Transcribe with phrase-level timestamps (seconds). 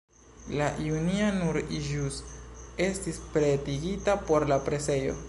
[0.59, 2.17] La junia nur ĵus
[2.87, 5.17] estis pretigita por la presejo.